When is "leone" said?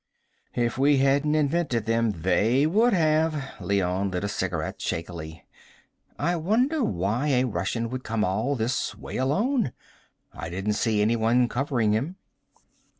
3.61-4.09